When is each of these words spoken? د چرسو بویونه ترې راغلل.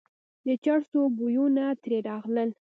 د 0.45 0.47
چرسو 0.63 0.99
بویونه 1.17 1.63
ترې 1.83 1.97
راغلل. 2.09 2.49